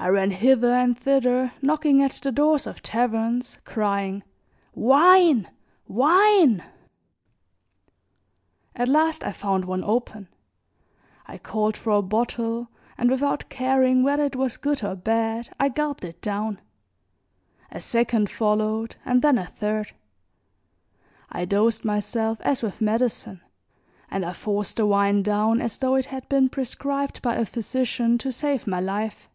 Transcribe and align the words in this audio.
I 0.00 0.06
ran 0.10 0.30
hither 0.30 0.72
and 0.74 0.96
thither 0.96 1.54
knocking 1.60 2.04
at 2.04 2.12
the 2.22 2.30
doors 2.30 2.68
of 2.68 2.84
taverns 2.84 3.58
crying: 3.64 4.22
"Wine! 4.72 5.50
Wine!" 5.88 6.62
At 8.76 8.86
last 8.86 9.24
I 9.24 9.32
found 9.32 9.64
one 9.64 9.82
open; 9.82 10.28
I 11.26 11.36
called 11.36 11.76
for 11.76 11.94
a 11.94 12.02
bottle 12.02 12.68
and 12.96 13.10
without 13.10 13.48
caring 13.48 14.04
whether 14.04 14.24
it 14.26 14.36
was 14.36 14.56
good 14.56 14.84
or 14.84 14.94
bad 14.94 15.52
I 15.58 15.68
gulped 15.68 16.04
it 16.04 16.22
down; 16.22 16.60
a 17.72 17.80
second 17.80 18.30
followed 18.30 18.94
and 19.04 19.20
then 19.20 19.36
a 19.36 19.46
third. 19.46 19.94
I 21.28 21.44
dosed 21.44 21.84
myself 21.84 22.40
as 22.42 22.62
with 22.62 22.80
medicine, 22.80 23.40
and 24.08 24.24
I 24.24 24.32
forced 24.32 24.76
the 24.76 24.86
wine 24.86 25.24
down 25.24 25.60
as 25.60 25.76
though 25.78 25.96
it 25.96 26.04
had 26.06 26.28
been 26.28 26.48
prescribed 26.48 27.20
by 27.20 27.34
a 27.34 27.44
physician 27.44 28.16
to 28.18 28.30
save 28.30 28.68
my 28.68 28.78
life. 28.78 29.28